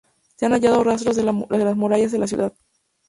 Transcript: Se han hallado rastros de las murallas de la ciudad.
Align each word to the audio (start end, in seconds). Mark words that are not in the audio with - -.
Se 0.35 0.47
han 0.47 0.53
hallado 0.53 0.83
rastros 0.83 1.15
de 1.15 1.21
las 1.23 1.75
murallas 1.77 2.11
de 2.11 2.17
la 2.17 2.25
ciudad. 2.25 2.53